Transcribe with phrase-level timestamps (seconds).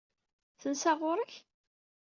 [0.61, 1.33] Tensa ɣur-k?